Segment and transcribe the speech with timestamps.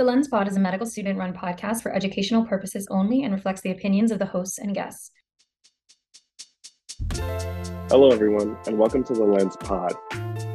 [0.00, 3.60] The Lens Pod is a medical student run podcast for educational purposes only and reflects
[3.60, 5.10] the opinions of the hosts and guests.
[7.90, 9.92] Hello, everyone, and welcome to the Lens Pod,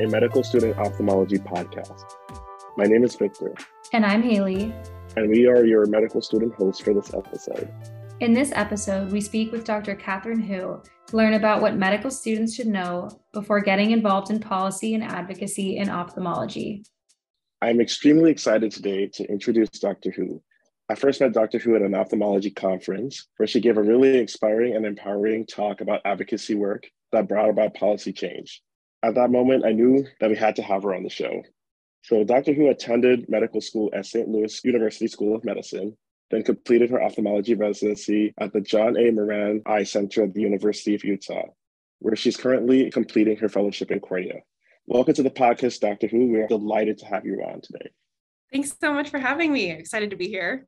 [0.02, 2.12] a medical student ophthalmology podcast.
[2.76, 3.54] My name is Victor.
[3.94, 4.74] And I'm Haley.
[5.16, 7.72] And we are your medical student hosts for this episode.
[8.22, 9.94] In this episode, we speak with Dr.
[9.94, 14.96] Katherine Hu to learn about what medical students should know before getting involved in policy
[14.96, 16.84] and advocacy in ophthalmology.
[17.66, 20.12] I'm extremely excited today to introduce Dr.
[20.12, 20.40] Hu.
[20.88, 21.58] I first met Dr.
[21.58, 26.02] Hu at an ophthalmology conference where she gave a really inspiring and empowering talk about
[26.06, 28.62] advocacy work that brought about policy change.
[29.02, 31.42] At that moment, I knew that we had to have her on the show.
[32.04, 32.54] So, Dr.
[32.54, 34.30] Hu attended medical school at St.
[34.30, 35.98] Louis University School of Medicine,
[36.30, 39.10] then completed her ophthalmology residency at the John A.
[39.10, 41.48] Moran Eye Center at the University of Utah,
[41.98, 44.42] where she's currently completing her fellowship in cornea.
[44.88, 46.08] Welcome to the podcast, Dr.
[46.08, 46.28] Hu.
[46.28, 47.90] We're delighted to have you on today.
[48.54, 49.72] Thanks so much for having me.
[49.72, 50.68] Excited to be here.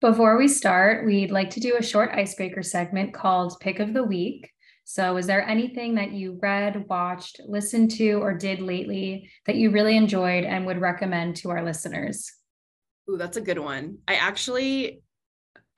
[0.00, 4.02] Before we start, we'd like to do a short icebreaker segment called Pick of the
[4.02, 4.50] Week.
[4.82, 9.70] So, is there anything that you read, watched, listened to, or did lately that you
[9.70, 12.28] really enjoyed and would recommend to our listeners?
[13.08, 13.98] Ooh, that's a good one.
[14.08, 15.00] I actually,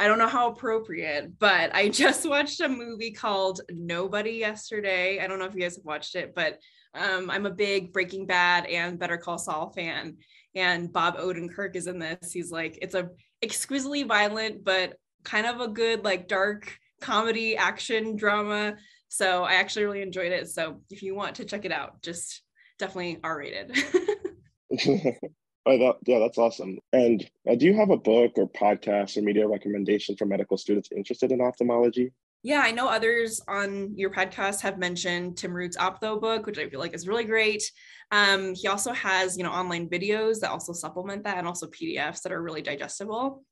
[0.00, 5.20] I don't know how appropriate, but I just watched a movie called Nobody yesterday.
[5.20, 6.59] I don't know if you guys have watched it, but
[6.95, 10.17] um, I'm a big Breaking Bad and Better Call Saul fan,
[10.55, 12.33] and Bob Odenkirk is in this.
[12.33, 13.11] He's like, it's a
[13.42, 18.77] exquisitely violent, but kind of a good like dark comedy action drama.
[19.09, 20.48] So I actually really enjoyed it.
[20.48, 22.42] So if you want to check it out, just
[22.78, 23.77] definitely R rated.
[25.67, 26.79] Oh, that, yeah, that's awesome.
[26.93, 30.91] And uh, do you have a book or podcast or media recommendation for medical students
[30.93, 32.12] interested in ophthalmology?
[32.45, 36.79] yeah, I know others on your podcast have mentioned Tim Root's OphthoBook, which I feel
[36.79, 37.62] like is really great.
[38.11, 42.21] Um, he also has, you know, online videos that also supplement that and also PDFs
[42.21, 43.43] that are really digestible.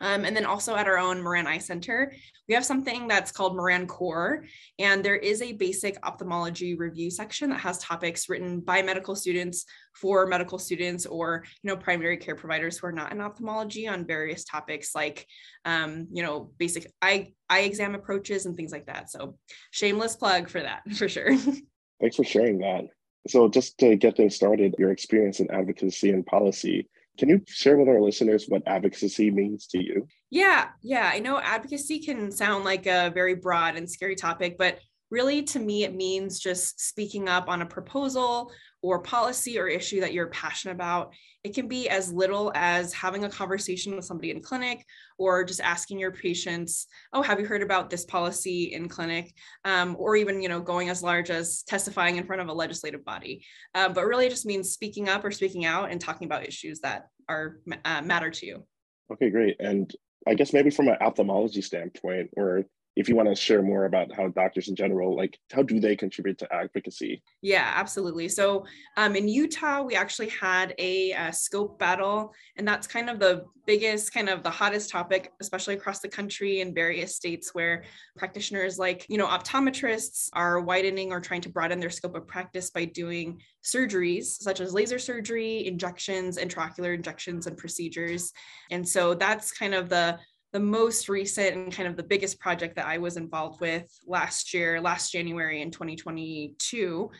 [0.00, 2.12] Um, and then also at our own Moran Eye Center,
[2.48, 4.44] we have something that's called Moran Core.
[4.78, 9.64] And there is a basic ophthalmology review section that has topics written by medical students
[9.94, 14.06] for medical students or, you know, primary care providers who are not in ophthalmology on
[14.06, 15.26] various topics like,
[15.64, 19.10] um, you know, basic eye, eye exam approaches and things like that.
[19.10, 19.38] So
[19.70, 21.36] shameless plug for that for sure.
[22.00, 22.84] Thanks for sharing that.
[23.26, 26.88] So just to get things started, your experience in advocacy and policy,
[27.18, 30.06] can you share with our listeners what advocacy means to you?
[30.30, 31.10] Yeah, yeah.
[31.12, 34.78] I know advocacy can sound like a very broad and scary topic, but
[35.10, 38.50] really to me, it means just speaking up on a proposal
[38.82, 41.12] or policy or issue that you're passionate about.
[41.42, 44.84] It can be as little as having a conversation with somebody in clinic
[45.18, 49.32] or just asking your patients, oh, have you heard about this policy in clinic?
[49.64, 53.04] Um, or even, you know, going as large as testifying in front of a legislative
[53.04, 53.44] body.
[53.74, 56.80] Uh, but really it just means speaking up or speaking out and talking about issues
[56.80, 58.64] that are uh, matter to you.
[59.12, 59.56] Okay, great.
[59.60, 59.94] And
[60.26, 62.64] I guess maybe from an ophthalmology standpoint, or
[62.96, 65.96] if you want to share more about how doctors in general like how do they
[65.96, 67.22] contribute to advocacy?
[67.42, 68.28] Yeah absolutely.
[68.28, 68.66] So
[68.96, 73.44] um, in utah we actually had a, a, scope battle and that's kind of the
[73.66, 77.84] biggest kind of the hottest topic especially across the country in various states where
[78.16, 82.70] practitioners like you know optometrists are widening or trying to broaden their scope of practice
[82.70, 88.32] by doing surgeries such as laser surgery injections intraocular injections and procedures.
[88.70, 90.18] And so that's kind of the
[90.54, 94.54] the most recent and kind of the biggest project that I was involved with last
[94.54, 97.10] year, last January in 2022,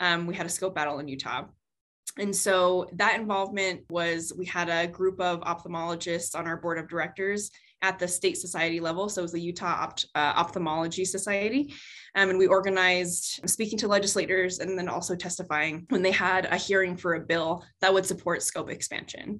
[0.00, 1.44] um, we had a scope battle in Utah.
[2.18, 6.88] And so that involvement was we had a group of ophthalmologists on our board of
[6.88, 9.08] directors at the state society level.
[9.08, 11.72] So it was the Utah Opt- uh, Ophthalmology Society.
[12.16, 16.56] Um, and we organized speaking to legislators and then also testifying when they had a
[16.56, 19.38] hearing for a bill that would support scope expansion.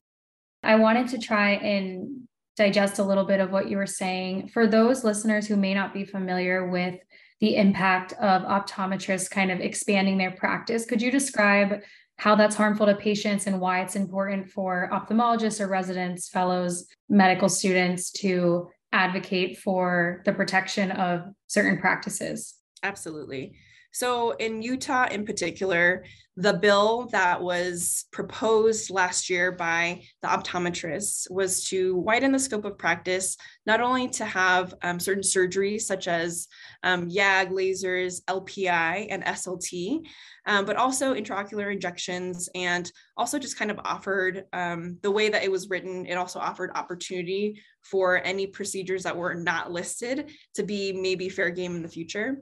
[0.63, 2.29] I wanted to try and
[2.61, 4.49] digest a little bit of what you were saying.
[4.49, 6.97] For those listeners who may not be familiar with
[7.41, 11.81] the impact of optometrists kind of expanding their practice, could you describe
[12.19, 17.49] how that's harmful to patients and why it's important for ophthalmologists or residents, fellows, medical
[17.49, 22.57] students to advocate for the protection of certain practices?
[22.83, 23.55] Absolutely.
[23.93, 26.05] So, in Utah in particular,
[26.37, 32.65] the bill that was proposed last year by the optometrists was to widen the scope
[32.65, 36.47] of practice, not only to have um, certain surgeries such as
[36.83, 40.07] um, YAG lasers, LPI, and SLT,
[40.47, 45.45] um, but also intraocular injections, and also just kind of offered um, the way that
[45.45, 50.63] it was written, it also offered opportunity for any procedures that were not listed to
[50.63, 52.39] be maybe fair game in the future.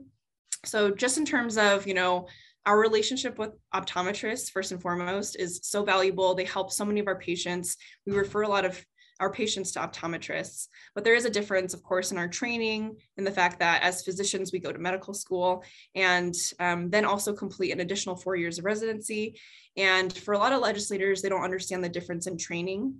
[0.65, 2.27] So just in terms of, you know,
[2.65, 6.35] our relationship with optometrists, first and foremost, is so valuable.
[6.35, 7.77] They help so many of our patients.
[8.05, 8.83] We refer a lot of
[9.19, 10.67] our patients to optometrists.
[10.95, 14.03] But there is a difference, of course, in our training in the fact that as
[14.03, 15.63] physicians, we go to medical school
[15.95, 19.39] and um, then also complete an additional four years of residency.
[19.75, 22.95] And for a lot of legislators, they don't understand the difference in training.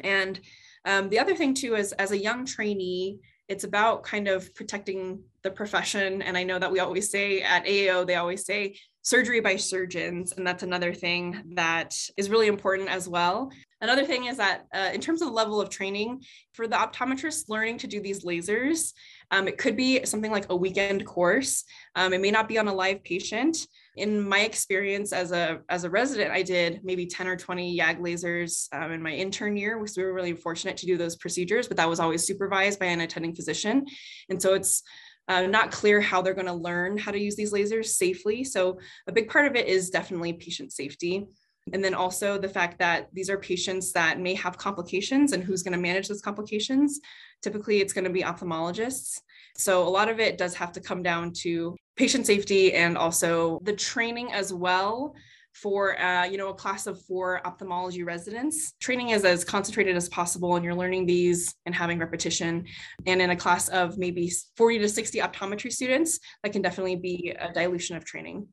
[0.00, 0.40] And
[0.84, 3.18] um, the other thing, too, is as a young trainee,
[3.52, 6.22] it's about kind of protecting the profession.
[6.22, 10.32] And I know that we always say at AAO, they always say surgery by surgeons.
[10.32, 13.50] And that's another thing that is really important as well.
[13.82, 16.22] Another thing is that uh, in terms of the level of training
[16.52, 18.92] for the optometrist learning to do these lasers,
[19.30, 21.64] um, it could be something like a weekend course.
[21.94, 23.58] Um, it may not be on a live patient.
[23.96, 27.98] In my experience as a as a resident, I did maybe 10 or 20 YAG
[28.00, 29.86] lasers um, in my intern year.
[29.86, 32.86] So we were really fortunate to do those procedures, but that was always supervised by
[32.86, 33.84] an attending physician.
[34.30, 34.82] And so it's
[35.28, 38.44] uh, not clear how they're going to learn how to use these lasers safely.
[38.44, 41.26] So a big part of it is definitely patient safety.
[41.72, 45.62] And then also the fact that these are patients that may have complications and who's
[45.62, 46.98] going to manage those complications.
[47.40, 49.20] Typically, it's going to be ophthalmologists.
[49.56, 53.58] So a lot of it does have to come down to patient safety and also
[53.62, 55.14] the training as well
[55.54, 58.72] for uh, you know a class of four ophthalmology residents.
[58.80, 62.64] Training is as concentrated as possible and you're learning these and having repetition.
[63.06, 67.36] And in a class of maybe 40 to 60 optometry students that can definitely be
[67.38, 68.48] a dilution of training.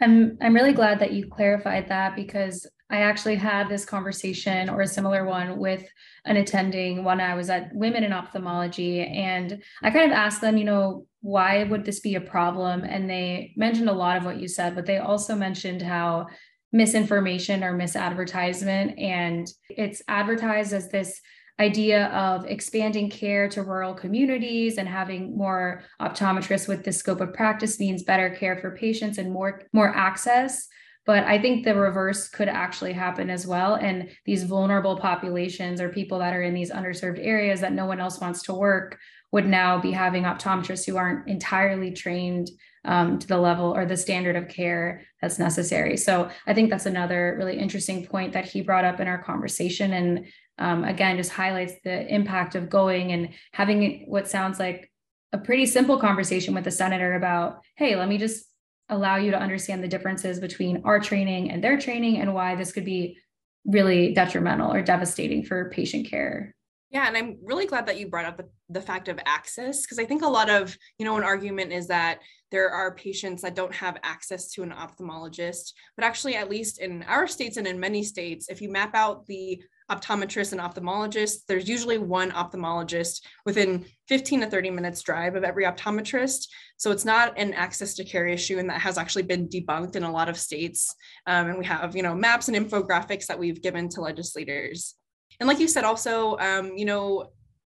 [0.00, 4.82] I'm I'm really glad that you clarified that because I actually had this conversation or
[4.82, 5.86] a similar one with
[6.26, 10.58] an attending when I was at Women in Ophthalmology and I kind of asked them,
[10.58, 12.84] you know, why would this be a problem?
[12.84, 16.26] And they mentioned a lot of what you said, but they also mentioned how
[16.72, 21.20] misinformation or misadvertisement and it's advertised as this
[21.60, 27.32] idea of expanding care to rural communities and having more optometrists with this scope of
[27.32, 30.66] practice means better care for patients and more more access
[31.06, 35.88] but i think the reverse could actually happen as well and these vulnerable populations or
[35.88, 38.98] people that are in these underserved areas that no one else wants to work
[39.32, 42.48] would now be having optometrists who aren't entirely trained
[42.84, 45.96] um, to the level or the standard of care that's necessary.
[45.96, 49.92] So I think that's another really interesting point that he brought up in our conversation.
[49.94, 50.26] And
[50.58, 54.90] um, again just highlights the impact of going and having what sounds like
[55.32, 58.46] a pretty simple conversation with the senator about hey let me just
[58.88, 62.72] allow you to understand the differences between our training and their training and why this
[62.72, 63.18] could be
[63.64, 66.54] really detrimental or devastating for patient care
[66.94, 69.98] yeah, and I'm really glad that you brought up the, the fact of access because
[69.98, 72.20] I think a lot of, you know, an argument is that
[72.52, 75.72] there are patients that don't have access to an ophthalmologist.
[75.96, 79.26] But actually, at least in our states and in many states, if you map out
[79.26, 79.60] the
[79.90, 85.64] optometrists and ophthalmologists, there's usually one ophthalmologist within 15 to 30 minutes drive of every
[85.64, 86.48] optometrist.
[86.76, 90.02] So it's not an access to care issue, and that has actually been debunked in
[90.02, 90.94] a lot of states.
[91.26, 94.94] Um, and we have, you know, maps and infographics that we've given to legislators.
[95.40, 97.30] And like you said, also, um, you know,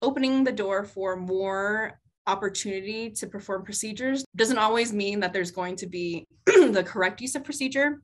[0.02, 5.76] opening the door for more opportunity to perform procedures doesn't always mean that there's going
[5.76, 8.02] to be the correct use of procedure.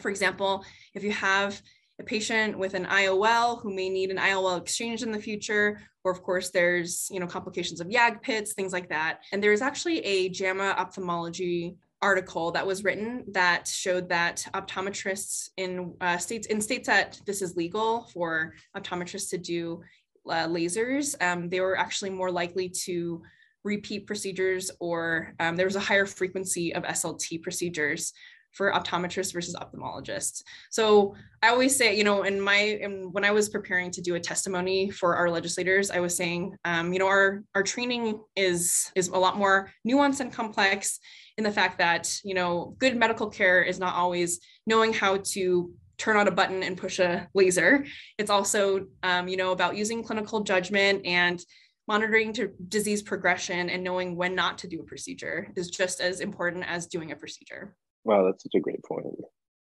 [0.00, 0.64] For example,
[0.94, 1.60] if you have
[2.00, 6.10] a patient with an IOL who may need an IOL exchange in the future, or
[6.10, 9.20] of course there's you know complications of YAG pits, things like that.
[9.32, 15.94] And there's actually a JAMA ophthalmology article that was written that showed that optometrists in
[16.00, 19.80] uh, states in states that this is legal for optometrists to do
[20.28, 23.22] uh, lasers, um, they were actually more likely to
[23.62, 28.12] repeat procedures or um, there was a higher frequency of SLT procedures
[28.54, 30.42] for optometrists versus ophthalmologists.
[30.70, 34.14] So I always say, you know, in my in, when I was preparing to do
[34.14, 38.90] a testimony for our legislators, I was saying, um, you know, our our training is
[38.94, 41.00] is a lot more nuanced and complex
[41.36, 45.72] in the fact that you know good medical care is not always knowing how to
[45.98, 47.84] turn on a button and push a laser.
[48.18, 51.40] It's also um, you know about using clinical judgment and
[51.86, 56.20] monitoring to disease progression and knowing when not to do a procedure is just as
[56.20, 57.76] important as doing a procedure.
[58.04, 59.06] Wow, that's such a great point.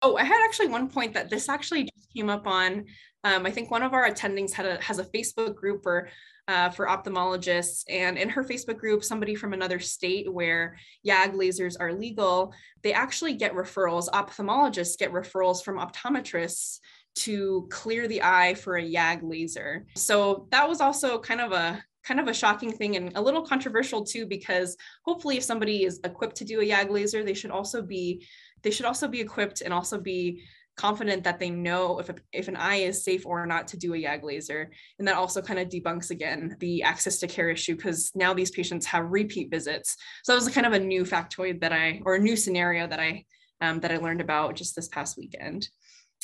[0.03, 2.85] Oh, I had actually one point that this actually just came up on.
[3.23, 6.09] Um, I think one of our attendings had a, has a Facebook group for
[6.47, 10.77] uh, for ophthalmologists, and in her Facebook group, somebody from another state where
[11.07, 14.11] YAG lasers are legal, they actually get referrals.
[14.11, 16.81] Ophthalmologists get referrals from optometrists
[17.15, 19.87] to clear the eye for a YAG laser.
[19.97, 23.43] So that was also kind of a kind of a shocking thing and a little
[23.43, 27.51] controversial too because hopefully if somebody is equipped to do a YAG laser they should
[27.51, 28.27] also be
[28.63, 30.43] they should also be equipped and also be
[30.77, 33.95] confident that they know if, a, if an eye is safe or not to do
[33.95, 34.71] a YAG laser.
[34.99, 38.51] And that also kind of debunks again the access to care issue because now these
[38.51, 39.97] patients have repeat visits.
[40.25, 43.01] So that was kind of a new factoid that I, or a new scenario that
[43.01, 43.25] I,
[43.61, 45.69] um, that I learned about just this past weekend.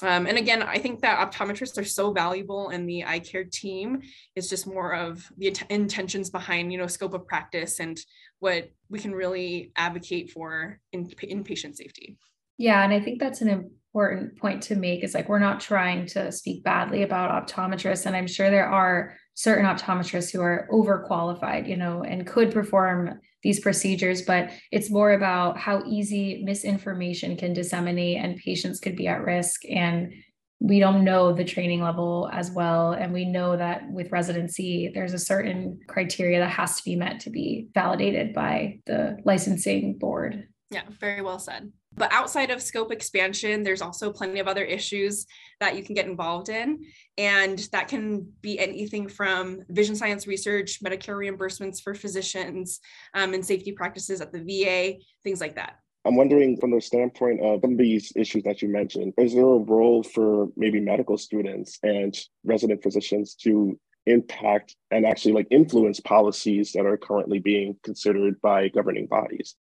[0.02, 4.00] Um, and again, I think that optometrists are so valuable and the eye care team
[4.34, 8.00] is just more of the int- intentions behind, you know, scope of practice and
[8.38, 12.16] what we can really advocate for in, in patient safety.
[12.56, 13.48] Yeah, and I think that's an
[13.94, 18.16] important point to make is like we're not trying to speak badly about optometrists and
[18.16, 23.60] I'm sure there are certain optometrists who are overqualified, you know, and could perform these
[23.60, 29.24] procedures, but it's more about how easy misinformation can disseminate and patients could be at
[29.24, 29.62] risk.
[29.70, 30.12] And
[30.60, 32.92] we don't know the training level as well.
[32.92, 37.20] And we know that with residency, there's a certain criteria that has to be met
[37.20, 40.46] to be validated by the licensing board.
[40.70, 41.72] Yeah, very well said.
[41.96, 45.26] But outside of scope expansion, there's also plenty of other issues
[45.58, 46.84] that you can get involved in.
[47.18, 52.78] And that can be anything from vision science research, Medicare reimbursements for physicians,
[53.14, 55.78] um, and safety practices at the VA, things like that.
[56.04, 59.42] I'm wondering from the standpoint of some of these issues that you mentioned, is there
[59.42, 66.00] a role for maybe medical students and resident physicians to impact and actually like influence
[66.00, 69.56] policies that are currently being considered by governing bodies?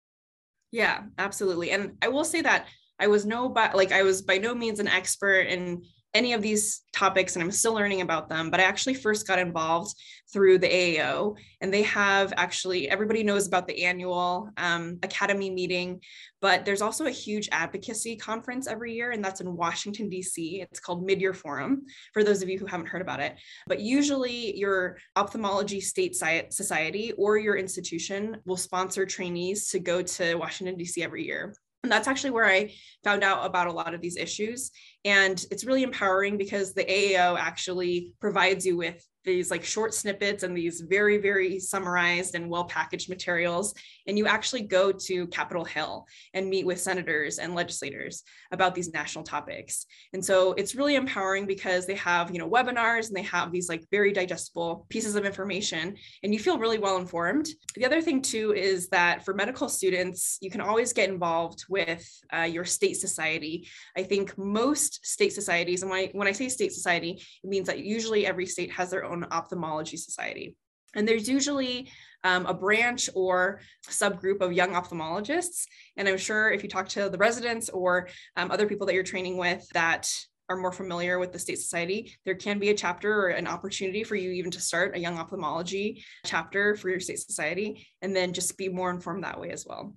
[0.71, 1.71] Yeah, absolutely.
[1.71, 2.67] And I will say that
[2.99, 5.83] I was no but like I was by no means an expert in
[6.15, 9.39] any of these topics and I'm still learning about them, but I actually first got
[9.39, 9.95] involved
[10.33, 16.01] through the AAO and they have actually, everybody knows about the annual um, academy meeting,
[16.41, 20.63] but there's also a huge advocacy conference every year and that's in Washington, DC.
[20.63, 23.37] It's called Mid-Year Forum for those of you who haven't heard about it.
[23.67, 30.35] But usually your ophthalmology state society or your institution will sponsor trainees to go to
[30.37, 31.55] Washington, DC every year.
[31.83, 32.73] And that's actually where I
[33.05, 34.71] found out about a lot of these issues.
[35.05, 40.43] And it's really empowering because the AAO actually provides you with these like short snippets
[40.43, 43.75] and these very, very summarized and well packaged materials.
[44.07, 48.23] And you actually go to Capitol Hill and meet with senators and legislators
[48.53, 49.87] about these national topics.
[50.13, 53.69] And so it's really empowering because they have, you know, webinars and they have these
[53.69, 57.49] like very digestible pieces of information and you feel really well informed.
[57.75, 62.09] The other thing too is that for medical students, you can always get involved with
[62.35, 63.69] uh, your state society.
[63.97, 67.67] I think most state societies, and when I, when I say state society, it means
[67.67, 70.57] that usually every state has their own ophthalmology society.
[70.95, 71.91] And there's usually
[72.25, 75.67] um, a branch or subgroup of young ophthalmologists.
[75.97, 79.05] And I'm sure if you talk to the residents or um, other people that you're
[79.05, 80.11] training with that
[80.49, 84.03] are more familiar with the state society, there can be a chapter or an opportunity
[84.03, 88.33] for you even to start a young ophthalmology chapter for your state society and then
[88.33, 89.95] just be more informed that way as well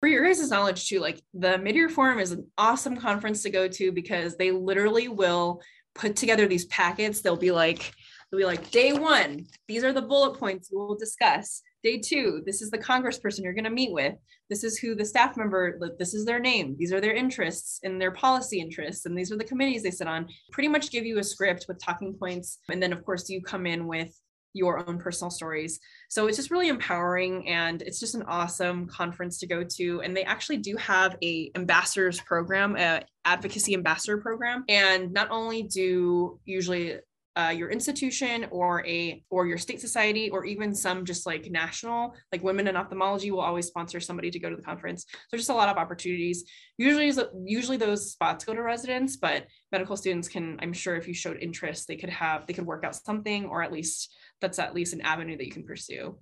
[0.00, 3.66] for your guys' knowledge too, like the mid-year forum is an awesome conference to go
[3.66, 5.62] to because they literally will
[5.94, 7.20] put together these packets.
[7.20, 7.92] They'll be like,
[8.30, 11.62] they'll be like, day one, these are the bullet points we'll discuss.
[11.82, 14.14] Day two, this is the congressperson you're going to meet with.
[14.50, 16.76] This is who the staff member, this is their name.
[16.78, 19.06] These are their interests and their policy interests.
[19.06, 20.26] And these are the committees they sit on.
[20.50, 22.58] Pretty much give you a script with talking points.
[22.68, 24.12] And then, of course, you come in with
[24.56, 25.78] your own personal stories.
[26.08, 30.00] So it's just really empowering and it's just an awesome conference to go to.
[30.00, 34.64] And they actually do have a ambassadors program, a advocacy ambassador program.
[34.68, 36.98] And not only do usually
[37.36, 42.14] uh, your institution or a or your state society or even some just like national
[42.32, 45.04] like women in ophthalmology will always sponsor somebody to go to the conference.
[45.28, 46.44] So just a lot of opportunities.
[46.78, 47.12] Usually
[47.44, 51.38] usually those spots go to residents but medical students can i'm sure if you showed
[51.40, 54.94] interest they could have they could work out something or at least that's at least
[54.94, 56.16] an avenue that you can pursue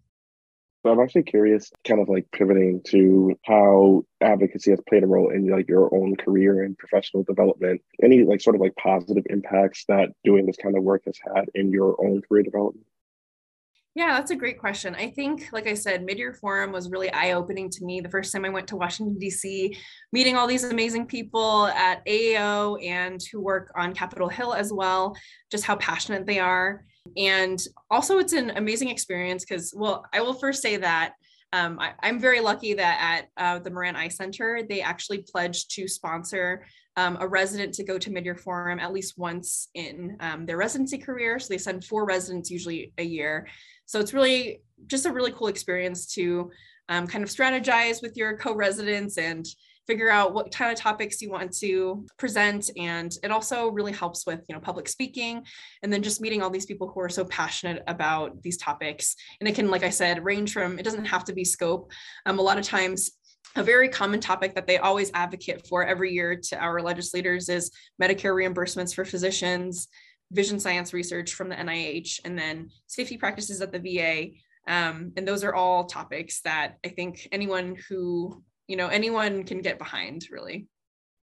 [0.85, 5.31] so I'm actually curious, kind of like pivoting to how advocacy has played a role
[5.31, 7.81] in like your own career and professional development.
[8.03, 11.47] Any like sort of like positive impacts that doing this kind of work has had
[11.55, 12.85] in your own career development?
[13.95, 14.95] Yeah, that's a great question.
[14.95, 18.45] I think, like I said, Mid-Year Forum was really eye-opening to me the first time
[18.45, 19.79] I went to Washington, D.C.,
[20.13, 25.17] meeting all these amazing people at AAO and who work on Capitol Hill as well,
[25.51, 26.85] just how passionate they are.
[27.17, 31.15] And also, it's an amazing experience because, well, I will first say that
[31.55, 35.71] um, I, am very lucky that at uh, the Moran Eye Center, they actually pledged
[35.77, 40.47] to sponsor um, a resident to go to mid-year forum at least once in um,
[40.47, 41.39] their residency career.
[41.39, 43.47] So they send four residents usually a year.
[43.87, 46.51] So it's really just a really cool experience to
[46.89, 49.47] um, kind of strategize with your co-residents and
[49.87, 52.71] figure out what kind of topics you want to present.
[52.77, 55.45] And it also really helps with you know public speaking
[55.83, 59.17] and then just meeting all these people who are so passionate about these topics.
[59.41, 61.91] And it can like i said range from it doesn't have to be scope.
[62.27, 63.13] Um, a lot of times
[63.57, 67.71] a very common topic that they always advocate for every year to our legislators is
[68.03, 69.89] Medicare reimbursements for physicians,
[70.33, 74.31] vision science research from the NIH, and then safety practices at the VA.
[74.67, 79.61] Um, and those are all topics that I think anyone who, you know, anyone can
[79.61, 80.67] get behind really.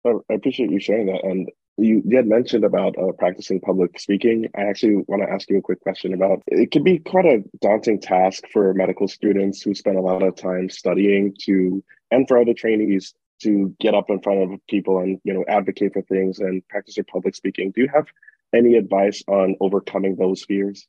[0.06, 1.24] I appreciate you sharing that.
[1.24, 4.48] And you, you had mentioned about uh, practicing public speaking.
[4.56, 7.44] I actually want to ask you a quick question about it can be quite a
[7.62, 12.40] daunting task for medical students who spend a lot of time studying to and for
[12.40, 16.40] other trainees to get up in front of people and you know advocate for things
[16.40, 17.72] and practice their public speaking.
[17.72, 18.08] Do you have
[18.54, 20.88] any advice on overcoming those fears?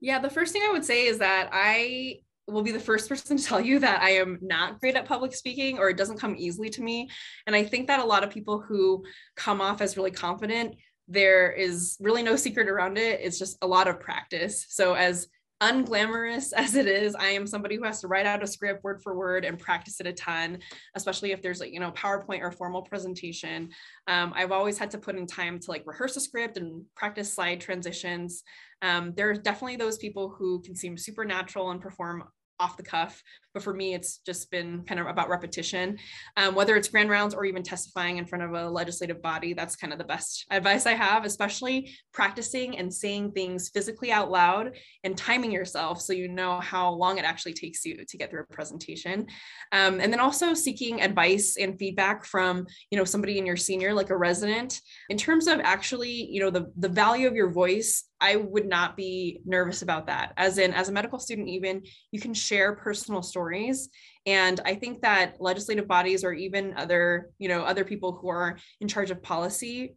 [0.00, 3.36] Yeah, the first thing I would say is that I will be the first person
[3.36, 6.36] to tell you that I am not great at public speaking or it doesn't come
[6.36, 7.08] easily to me.
[7.46, 9.04] And I think that a lot of people who
[9.36, 10.76] come off as really confident,
[11.08, 13.20] there is really no secret around it.
[13.20, 14.66] It's just a lot of practice.
[14.68, 15.28] So, as
[15.62, 19.02] unglamorous as it is i am somebody who has to write out a script word
[19.02, 20.58] for word and practice it a ton
[20.94, 23.70] especially if there's like you know powerpoint or formal presentation
[24.06, 27.32] um, i've always had to put in time to like rehearse a script and practice
[27.32, 28.42] slide transitions
[28.82, 32.24] um, there are definitely those people who can seem supernatural and perform
[32.60, 33.22] off the cuff.
[33.52, 35.98] But for me, it's just been kind of about repetition.
[36.36, 39.76] Um, whether it's grand rounds or even testifying in front of a legislative body, that's
[39.76, 44.76] kind of the best advice I have, especially practicing and saying things physically out loud
[45.04, 48.42] and timing yourself so you know how long it actually takes you to get through
[48.42, 49.26] a presentation.
[49.72, 53.94] Um, and then also seeking advice and feedback from, you know, somebody in your senior,
[53.94, 58.04] like a resident, in terms of actually, you know, the, the value of your voice
[58.20, 60.32] I would not be nervous about that.
[60.36, 61.82] As in, as a medical student, even
[62.12, 63.88] you can share personal stories.
[64.24, 68.58] And I think that legislative bodies or even other, you know, other people who are
[68.80, 69.96] in charge of policy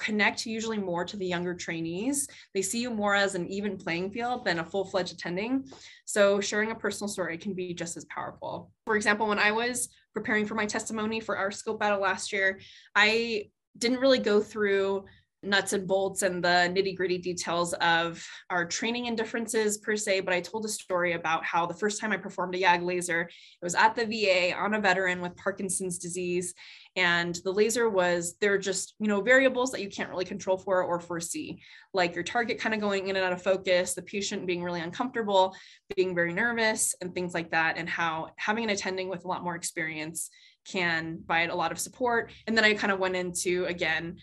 [0.00, 2.26] connect usually more to the younger trainees.
[2.54, 5.64] They see you more as an even playing field than a full fledged attending.
[6.06, 8.72] So sharing a personal story can be just as powerful.
[8.86, 12.60] For example, when I was preparing for my testimony for our scope battle last year,
[12.96, 15.04] I didn't really go through
[15.42, 20.20] nuts and bolts and the nitty gritty details of our training and differences per se,
[20.20, 23.22] but I told a story about how the first time I performed a YAG laser,
[23.22, 26.54] it was at the VA on a veteran with Parkinson's disease.
[26.96, 30.58] And the laser was, there are just, you know, variables that you can't really control
[30.58, 31.62] for or foresee,
[31.94, 34.80] like your target kind of going in and out of focus, the patient being really
[34.80, 35.54] uncomfortable,
[35.96, 39.44] being very nervous, and things like that, and how having an attending with a lot
[39.44, 40.30] more experience
[40.70, 42.30] can provide a lot of support.
[42.46, 44.18] And then I kind of went into again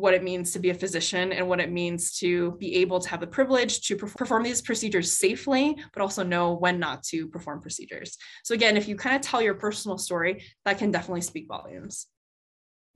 [0.00, 3.08] what it means to be a physician and what it means to be able to
[3.08, 7.60] have the privilege to perform these procedures safely, but also know when not to perform
[7.60, 8.16] procedures.
[8.44, 12.06] So, again, if you kind of tell your personal story, that can definitely speak volumes.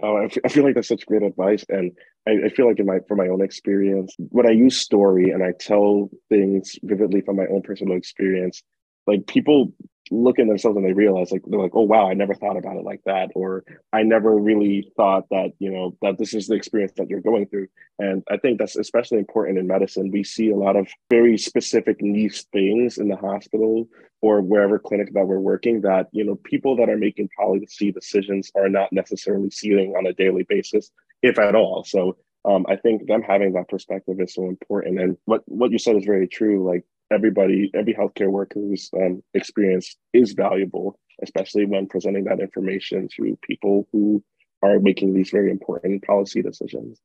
[0.02, 1.64] Oh, I feel like that's such great advice.
[1.68, 1.92] And
[2.26, 5.52] I, feel like in my from my own experience, when I use story and I
[5.58, 8.62] tell things vividly from my own personal experience,
[9.06, 9.72] like people
[10.10, 12.76] look at themselves and they realize like they're like oh wow i never thought about
[12.76, 16.54] it like that or i never really thought that you know that this is the
[16.54, 17.66] experience that you're going through
[17.98, 22.00] and i think that's especially important in medicine we see a lot of very specific
[22.00, 23.88] niche things in the hospital
[24.20, 28.50] or wherever clinic that we're working that you know people that are making policy decisions
[28.54, 30.90] are not necessarily seeing on a daily basis
[31.22, 35.00] if at all so um, I think them having that perspective is so important.
[35.00, 36.62] And what what you said is very true.
[36.62, 43.38] Like everybody, every healthcare worker's um, experience is valuable, especially when presenting that information to
[43.42, 44.22] people who
[44.62, 47.00] are making these very important policy decisions.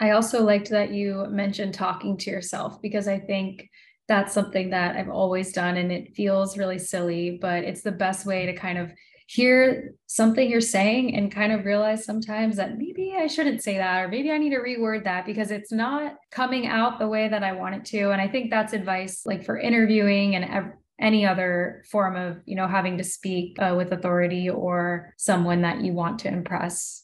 [0.00, 3.68] I also liked that you mentioned talking to yourself because I think
[4.08, 8.26] that's something that I've always done and it feels really silly, but it's the best
[8.26, 8.92] way to kind of
[9.26, 14.04] hear something you're saying and kind of realize sometimes that maybe I shouldn't say that
[14.04, 17.42] or maybe I need to reword that because it's not coming out the way that
[17.42, 18.10] I want it to.
[18.10, 22.54] And I think that's advice like for interviewing and ev- any other form of, you
[22.54, 27.02] know, having to speak uh, with authority or someone that you want to impress.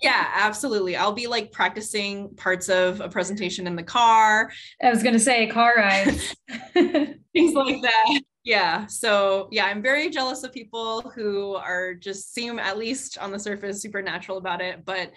[0.00, 0.96] Yeah, absolutely.
[0.96, 4.50] I'll be like practicing parts of a presentation in the car.
[4.82, 6.34] I was going to say car rides.
[6.74, 12.58] Things like that yeah so yeah i'm very jealous of people who are just seem
[12.58, 15.10] at least on the surface supernatural about it but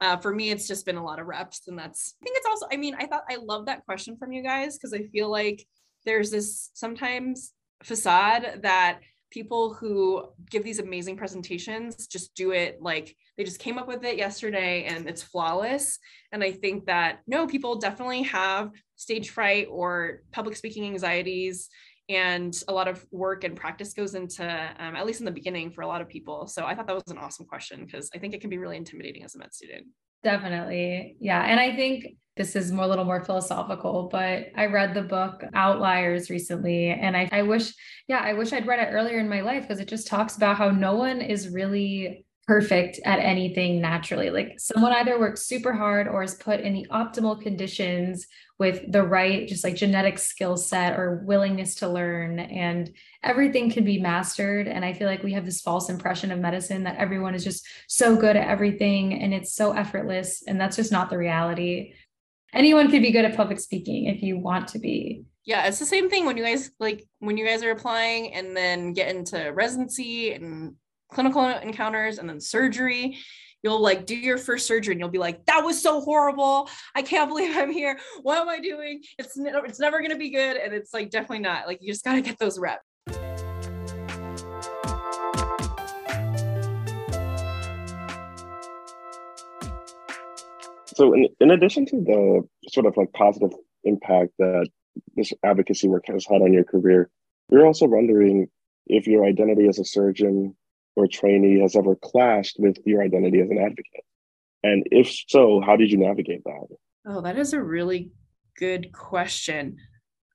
[0.00, 2.46] uh, for me it's just been a lot of reps and that's i think it's
[2.46, 5.30] also i mean i thought i love that question from you guys because i feel
[5.30, 5.66] like
[6.04, 13.16] there's this sometimes facade that people who give these amazing presentations just do it like
[13.36, 15.98] they just came up with it yesterday and it's flawless
[16.32, 21.68] and i think that no people definitely have stage fright or public speaking anxieties
[22.08, 24.44] and a lot of work and practice goes into
[24.78, 26.94] um, at least in the beginning for a lot of people so i thought that
[26.94, 29.52] was an awesome question because i think it can be really intimidating as a med
[29.54, 29.86] student
[30.24, 31.16] Definitely.
[31.20, 31.44] Yeah.
[31.44, 35.44] And I think this is more, a little more philosophical, but I read the book
[35.52, 36.88] Outliers recently.
[36.88, 37.72] And I, I wish,
[38.08, 40.56] yeah, I wish I'd read it earlier in my life because it just talks about
[40.56, 44.30] how no one is really perfect at anything naturally.
[44.30, 48.26] Like someone either works super hard or is put in the optimal conditions
[48.58, 52.38] with the right, just like genetic skill set or willingness to learn.
[52.38, 54.68] And everything can be mastered.
[54.68, 57.66] And I feel like we have this false impression of medicine that everyone is just
[57.88, 60.42] so good at everything and it's so effortless.
[60.46, 61.94] And that's just not the reality.
[62.52, 65.24] Anyone could be good at public speaking if you want to be.
[65.44, 68.56] Yeah, it's the same thing when you guys like when you guys are applying and
[68.56, 70.74] then get into residency and
[71.14, 73.16] clinical encounters and then surgery.
[73.62, 76.68] You'll like do your first surgery and you'll be like that was so horrible.
[76.94, 77.98] I can't believe i'm here.
[78.22, 79.02] What am i doing?
[79.18, 80.56] It's it's never going to be good.
[80.56, 81.66] And it's like definitely not.
[81.66, 82.82] Like you just got to get those reps.
[90.96, 93.52] So in, in addition to the sort of like positive
[93.84, 94.68] impact that
[95.16, 97.10] this advocacy work has had on your career
[97.48, 98.48] we're also wondering
[98.86, 100.56] if your identity as a surgeon
[100.96, 104.04] or trainee has ever clashed with your identity as an advocate?
[104.62, 106.66] And if so, how did you navigate that?
[107.06, 108.12] Oh, that is a really
[108.58, 109.76] good question.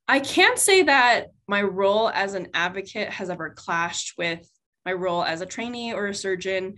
[0.07, 4.47] I can't say that my role as an advocate has ever clashed with
[4.85, 6.75] my role as a trainee or a surgeon.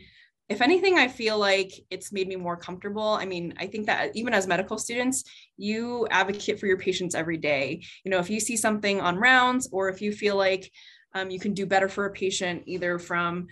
[0.50, 3.08] If anything, I feel like it's made me more comfortable.
[3.08, 5.24] I mean, I think that even as medical students,
[5.56, 7.84] you advocate for your patients every day.
[8.04, 10.70] You know, if you see something on rounds or if you feel like
[11.14, 13.48] um, you can do better for a patient, either from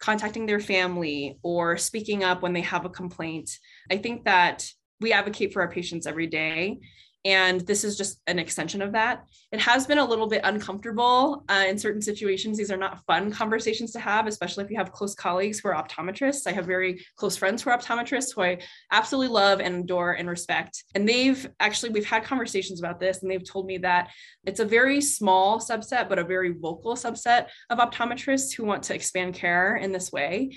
[0.00, 3.50] contacting their family or speaking up when they have a complaint.
[3.90, 4.66] I think that
[5.00, 6.80] we advocate for our patients every day.
[7.24, 9.24] And this is just an extension of that.
[9.52, 12.56] It has been a little bit uncomfortable uh, in certain situations.
[12.56, 15.74] These are not fun conversations to have, especially if you have close colleagues who are
[15.74, 16.46] optometrists.
[16.46, 18.58] I have very close friends who are optometrists who I
[18.90, 20.82] absolutely love and adore and respect.
[20.94, 24.10] And they've actually, we've had conversations about this, and they've told me that
[24.46, 28.94] it's a very small subset, but a very vocal subset of optometrists who want to
[28.94, 30.52] expand care in this way.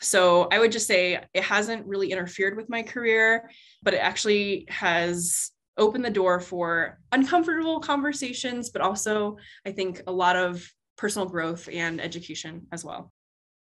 [0.00, 3.50] So I would just say it hasn't really interfered with my career,
[3.82, 9.36] but it actually has open the door for uncomfortable conversations, but also
[9.66, 13.12] I think a lot of personal growth and education as well.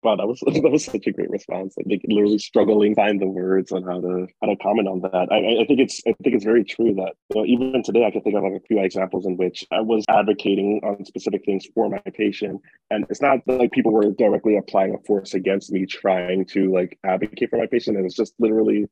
[0.05, 1.75] Wow, that was that was such a great response.
[1.79, 5.29] Like literally struggling find the words on how to how to comment on that.
[5.33, 8.11] I, I think it's I think it's very true that you know, even today I
[8.11, 11.67] can think of like a few examples in which I was advocating on specific things
[11.75, 15.87] for my patient, and it's not like people were directly applying a force against me
[15.87, 17.97] trying to like advocate for my patient.
[17.97, 18.87] And it's just literally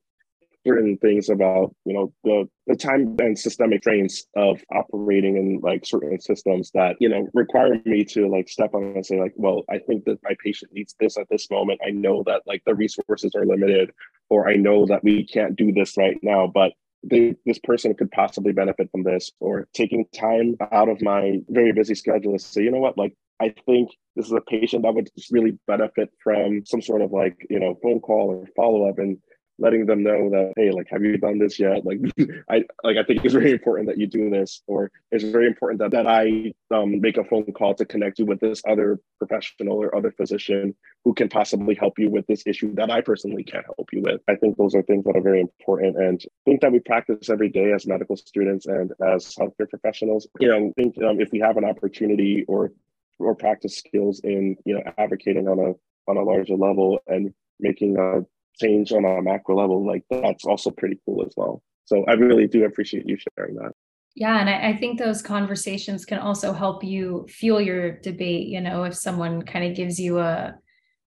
[0.67, 5.85] certain things about you know the the time and systemic strains of operating in like
[5.85, 9.63] certain systems that you know require me to like step on and say like well
[9.71, 12.75] i think that my patient needs this at this moment i know that like the
[12.75, 13.91] resources are limited
[14.31, 16.73] or i know that we can't do this right now but
[17.05, 21.73] they, this person could possibly benefit from this or taking time out of my very
[21.73, 24.95] busy schedule to say you know what like I think this is a patient that
[24.95, 28.89] would just really benefit from some sort of like, you know, phone call or follow
[28.89, 28.99] up.
[28.99, 29.19] And
[29.63, 31.85] letting them know that hey like have you done this yet?
[31.85, 32.01] Like
[32.51, 35.81] i like i think it's very important that you do this or it's very important
[35.81, 39.77] that, that i um, make a phone call to connect you with this other professional
[39.83, 43.65] or other physician who can possibly help you with this issue that i personally can't
[43.65, 44.21] help you with.
[44.29, 47.49] I think those are things that are very important and think that we practice every
[47.49, 50.27] day as medical students and as healthcare professionals.
[50.41, 52.73] You know think um, if we have an opportunity or
[53.19, 57.97] or practice skills in you know advocating on a on a larger level and making
[57.99, 58.21] a
[58.61, 61.63] change on a macro level, like that's also pretty cool as well.
[61.85, 63.73] So I really do appreciate you sharing that.
[64.15, 64.39] Yeah.
[64.39, 68.49] And I, I, think those conversations can also help you fuel your debate.
[68.49, 70.55] You know, if someone kind of gives you a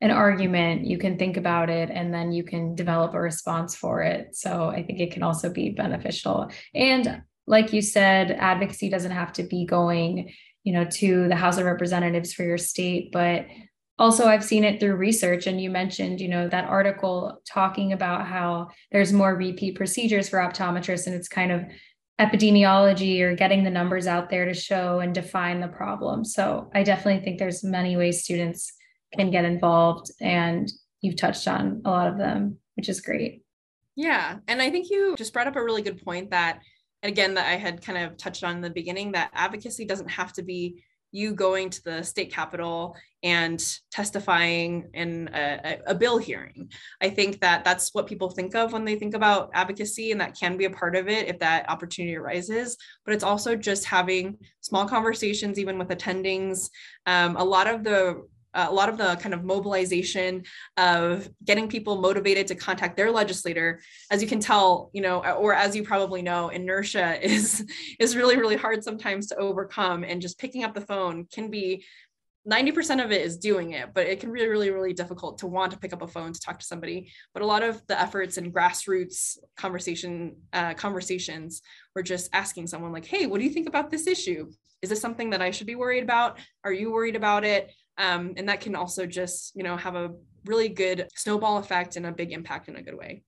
[0.03, 4.03] an argument, you can think about it and then you can develop a response for
[4.03, 4.35] it.
[4.35, 6.51] So I think it can also be beneficial.
[6.75, 10.33] And like you said, advocacy doesn't have to be going,
[10.65, 13.47] you know, to the House of Representatives for your state, but
[14.01, 18.27] also i've seen it through research and you mentioned you know that article talking about
[18.27, 21.65] how there's more repeat procedures for optometrists and it's kind of
[22.21, 26.25] epidemiology or getting the numbers out there to show and define the problem.
[26.25, 28.73] So i definitely think there's many ways students
[29.17, 33.43] can get involved and you've touched on a lot of them which is great.
[33.97, 36.61] Yeah and i think you just brought up a really good point that
[37.03, 40.33] again that i had kind of touched on in the beginning that advocacy doesn't have
[40.35, 46.71] to be you going to the state capitol and testifying in a, a, bill hearing.
[47.03, 50.39] I think that that's what people think of when they think about advocacy, and that
[50.39, 52.79] can be a part of it if that opportunity arises.
[53.05, 56.71] But it's also just having small conversations, even with attendings.
[57.07, 60.43] Um, a lot of the a lot of the kind of mobilization
[60.77, 65.55] of getting people motivated to contact their legislator as you can tell you know or
[65.55, 67.65] as you probably know inertia is
[67.99, 71.85] is really really hard sometimes to overcome and just picking up the phone can be
[72.49, 75.73] 90% of it is doing it, but it can be really, really difficult to want
[75.73, 77.13] to pick up a phone to talk to somebody.
[77.35, 81.61] But a lot of the efforts and grassroots conversation uh, conversations
[81.95, 84.51] were just asking someone like, "Hey, what do you think about this issue?
[84.81, 86.39] Is this something that I should be worried about?
[86.65, 90.13] Are you worried about it?" Um, and that can also just, you know, have a
[90.47, 93.23] really good snowball effect and a big impact in a good way.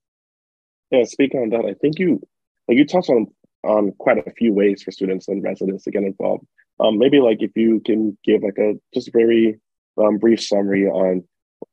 [0.91, 2.23] Yeah, speaking on that, I think you
[2.67, 3.27] like you touched on
[3.65, 6.47] on quite a few ways for students and residents to get involved.
[6.81, 9.61] Um, maybe like if you can give like a just very
[9.99, 11.25] um, brief summary on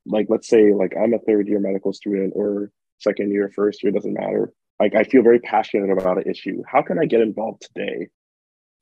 [0.04, 3.92] like let's say like I'm a third year medical student or second year, first year
[3.92, 4.52] doesn't matter.
[4.78, 6.62] Like I feel very passionate about an issue.
[6.66, 8.08] How can I get involved today?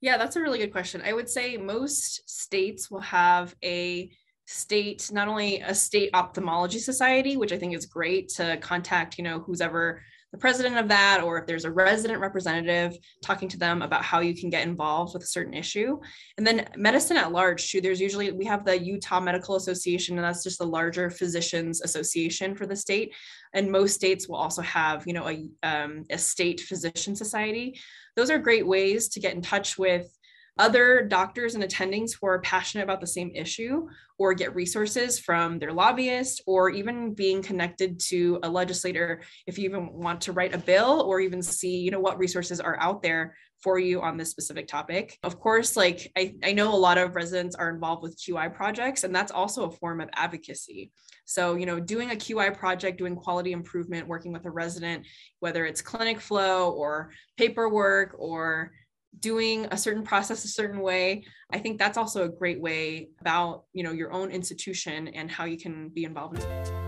[0.00, 1.02] Yeah, that's a really good question.
[1.04, 4.11] I would say most states will have a
[4.46, 9.24] state, not only a state ophthalmology society, which I think is great to contact, you
[9.24, 10.00] know, who's ever
[10.32, 14.20] the president of that or if there's a resident representative talking to them about how
[14.20, 15.98] you can get involved with a certain issue.
[16.37, 20.24] And then medicine at large too there's usually we have the utah medical association and
[20.24, 23.14] that's just the larger physicians association for the state.
[23.54, 27.80] And most states will also have you know a, um, a state physician society
[28.18, 30.12] those are great ways to get in touch with
[30.59, 35.61] other doctors and attendings who are passionate about the same issue or get resources from
[35.61, 40.52] their lobbyist or even being connected to a legislator if you even want to write
[40.52, 44.16] a bill or even see you know what resources are out there for you on
[44.16, 45.18] this specific topic.
[45.22, 49.04] Of course like I, I know a lot of residents are involved with qi projects
[49.04, 50.92] and that's also a form of advocacy.
[51.24, 55.06] So you know doing a qi project doing quality improvement working with a resident
[55.40, 58.72] whether it's clinic flow or paperwork or
[59.20, 63.64] doing a certain process a certain way i think that's also a great way about
[63.72, 66.88] you know your own institution and how you can be involved in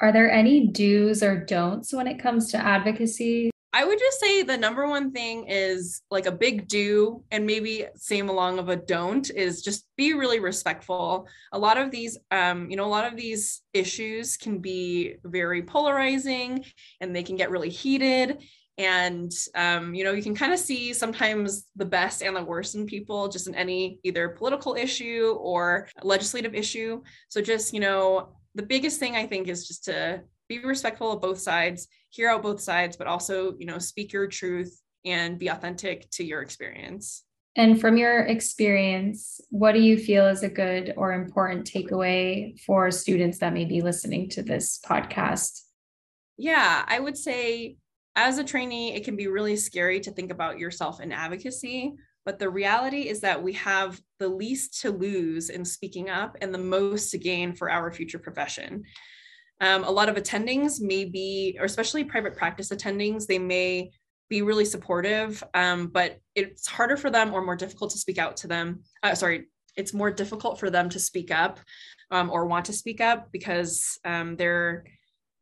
[0.00, 4.42] are there any do's or don'ts when it comes to advocacy I would just say
[4.42, 8.74] the number one thing is like a big do and maybe same along of a
[8.74, 11.28] don't is just be really respectful.
[11.52, 15.62] A lot of these, um, you know, a lot of these issues can be very
[15.62, 16.64] polarizing
[17.00, 18.42] and they can get really heated.
[18.76, 22.74] And, um, you know, you can kind of see sometimes the best and the worst
[22.74, 27.02] in people just in any either political issue or legislative issue.
[27.28, 31.20] So just, you know, the biggest thing I think is just to be respectful of
[31.20, 35.48] both sides hear out both sides but also you know speak your truth and be
[35.48, 37.24] authentic to your experience.
[37.56, 42.90] And from your experience what do you feel is a good or important takeaway for
[42.90, 45.62] students that may be listening to this podcast?
[46.36, 47.76] Yeah i would say
[48.16, 52.38] as a trainee it can be really scary to think about yourself in advocacy but
[52.38, 56.58] the reality is that we have the least to lose in speaking up and the
[56.58, 58.84] most to gain for our future profession
[59.60, 63.90] um, a lot of attendings may be, or especially private practice attendings, they may
[64.28, 68.38] be really supportive, um, but it's harder for them or more difficult to speak out
[68.38, 68.80] to them.
[69.02, 71.60] Uh, sorry, it's more difficult for them to speak up
[72.10, 74.84] um, or want to speak up because um, they're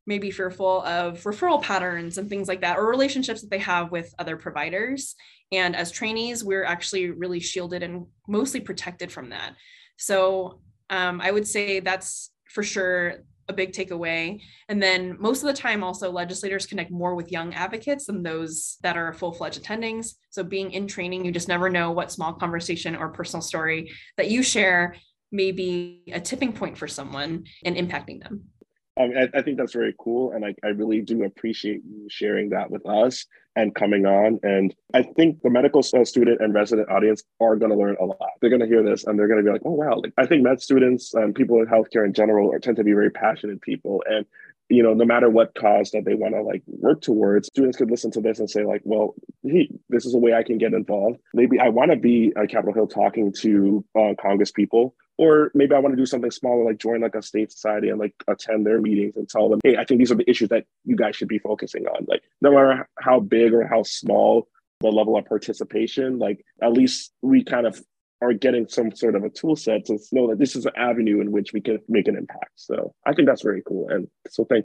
[0.07, 4.13] maybe fearful of referral patterns and things like that, or relationships that they have with
[4.19, 5.15] other providers.
[5.53, 9.55] And as trainees, we're actually really shielded and mostly protected from that.
[9.97, 14.41] So um, I would say that's for sure a big takeaway.
[14.69, 18.77] And then most of the time, also legislators connect more with young advocates than those
[18.83, 20.15] that are full fledged attendings.
[20.31, 24.31] So being in training, you just never know what small conversation or personal story that
[24.31, 24.97] you share
[25.33, 28.45] may be a tipping point for someone and impacting them.
[28.99, 30.33] Um, I, I, think that's very cool.
[30.33, 34.39] And I, I really do appreciate you sharing that with us and coming on.
[34.43, 38.31] And I think the medical student and resident audience are going to learn a lot.
[38.41, 40.01] They're going to hear this and they're going to be like, oh, wow.
[40.03, 42.93] Like, I think med students and people in healthcare in general are, tend to be
[42.93, 44.03] very passionate people.
[44.09, 44.27] And
[44.69, 47.91] you know, no matter what cause that they want to like work towards, students could
[47.91, 50.75] listen to this and say, like, well, hey, this is a way I can get
[50.75, 51.19] involved.
[51.33, 55.75] Maybe I want to be at Capitol Hill talking to uh, Congress people or maybe
[55.75, 58.65] I want to do something smaller, like join like a state society and like attend
[58.65, 61.17] their meetings and tell them, hey, I think these are the issues that you guys
[61.17, 62.07] should be focusing on.
[62.07, 64.49] Like, no matter how big or how small
[64.81, 67.83] the level of participation, like at least we kind of
[68.21, 71.21] are getting some sort of a tool set to know that this is an avenue
[71.21, 72.53] in which we can make an impact.
[72.57, 73.89] So I think that's very cool.
[73.89, 74.65] And so thank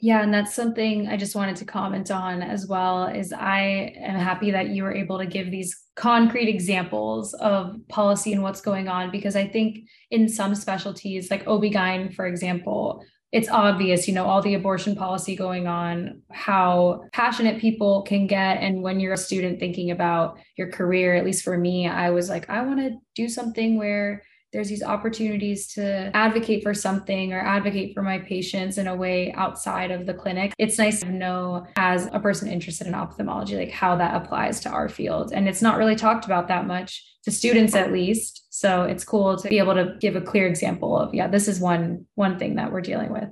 [0.00, 0.08] you.
[0.10, 4.16] yeah, and that's something I just wanted to comment on as well is I am
[4.16, 8.88] happy that you were able to give these concrete examples of policy and what's going
[8.88, 9.78] on because I think
[10.10, 15.36] in some specialties like OB-GYN for example, it's obvious, you know, all the abortion policy
[15.36, 18.62] going on, how passionate people can get.
[18.62, 22.30] And when you're a student thinking about your career, at least for me, I was
[22.30, 27.40] like, I want to do something where there's these opportunities to advocate for something or
[27.40, 30.54] advocate for my patients in a way outside of the clinic.
[30.58, 34.70] It's nice to know as a person interested in ophthalmology, like how that applies to
[34.70, 35.32] our field.
[35.32, 38.46] And it's not really talked about that much to students at least.
[38.50, 41.60] So it's cool to be able to give a clear example of, yeah, this is
[41.60, 43.28] one one thing that we're dealing with.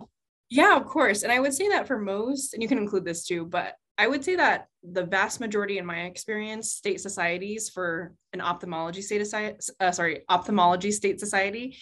[0.51, 1.23] Yeah, of course.
[1.23, 4.07] And I would say that for most, and you can include this too, but I
[4.07, 9.25] would say that the vast majority, in my experience, state societies for an ophthalmology state
[9.25, 11.77] society, uh, sorry, ophthalmology state society,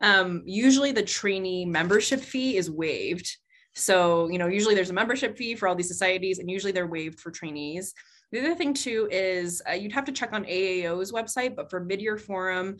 [0.00, 3.36] um, usually the trainee membership fee is waived.
[3.74, 6.86] So, you know, usually there's a membership fee for all these societies, and usually they're
[6.86, 7.92] waived for trainees.
[8.32, 11.80] The other thing too is uh, you'd have to check on AAO's website, but for
[11.80, 12.76] mid-year forum,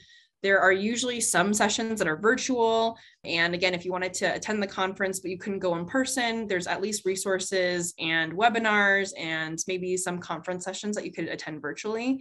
[0.46, 2.96] there are usually some sessions that are virtual.
[3.24, 6.46] And again, if you wanted to attend the conference, but you couldn't go in person,
[6.46, 11.60] there's at least resources and webinars and maybe some conference sessions that you could attend
[11.60, 12.20] virtually.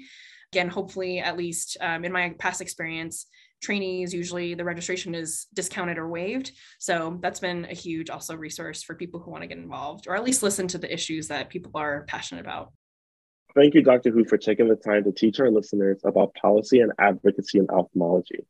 [0.52, 3.28] Again, hopefully, at least um, in my past experience,
[3.62, 8.84] trainees usually the registration is discounted or waived so that's been a huge also resource
[8.84, 11.50] for people who want to get involved or at least listen to the issues that
[11.50, 12.74] people are passionate about
[13.56, 14.12] Thank you, Dr.
[14.12, 18.46] Hu, for taking the time to teach our listeners about policy and advocacy in ophthalmology.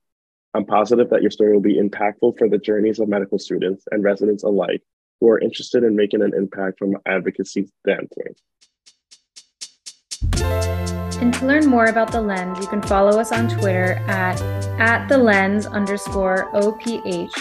[0.55, 4.03] I'm positive that your story will be impactful for the journeys of medical students and
[4.03, 4.81] residents alike
[5.21, 8.41] who are interested in making an impact from an advocacy standpoint.
[11.21, 14.41] And to learn more about The Lens, you can follow us on Twitter at,
[14.79, 17.31] at the lens underscore OPH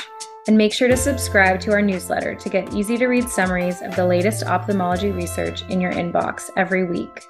[0.48, 3.96] and make sure to subscribe to our newsletter to get easy to read summaries of
[3.96, 7.26] the latest ophthalmology research in your inbox every week.